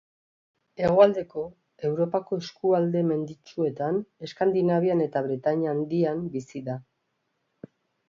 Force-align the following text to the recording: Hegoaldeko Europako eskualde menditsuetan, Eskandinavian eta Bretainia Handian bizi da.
Hegoaldeko 0.85 1.43
Europako 1.89 2.39
eskualde 2.45 3.05
menditsuetan, 3.11 4.03
Eskandinavian 4.31 5.07
eta 5.09 5.27
Bretainia 5.31 5.79
Handian 5.79 6.29
bizi 6.39 6.67
da. 6.73 6.83